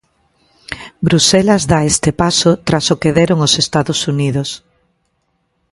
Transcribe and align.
Bruxelas 1.07 1.61
da 1.71 1.79
este 1.93 2.11
paso 2.21 2.51
tras 2.67 2.85
o 2.93 2.99
que 3.01 3.15
deron 3.17 3.39
os 3.47 3.53
Estados 3.65 3.99
Unidos. 4.13 4.49